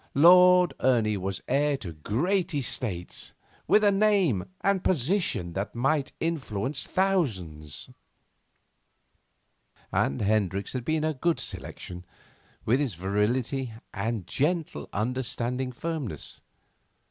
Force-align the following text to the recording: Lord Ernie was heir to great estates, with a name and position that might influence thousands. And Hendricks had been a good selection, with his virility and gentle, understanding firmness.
Lord 0.15 0.73
Ernie 0.79 1.15
was 1.17 1.41
heir 1.47 1.77
to 1.77 1.91
great 1.93 2.55
estates, 2.55 3.33
with 3.67 3.83
a 3.83 3.91
name 3.91 4.45
and 4.61 4.83
position 4.83 5.53
that 5.53 5.75
might 5.75 6.11
influence 6.19 6.85
thousands. 6.87 7.87
And 9.91 10.19
Hendricks 10.23 10.73
had 10.73 10.85
been 10.85 11.03
a 11.03 11.13
good 11.13 11.39
selection, 11.39 12.03
with 12.65 12.79
his 12.79 12.95
virility 12.95 13.73
and 13.93 14.25
gentle, 14.25 14.89
understanding 14.91 15.71
firmness. 15.71 16.41